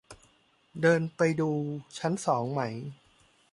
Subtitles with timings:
[0.81, 1.49] เดินไปดู
[1.97, 2.61] ชั้นสองไหม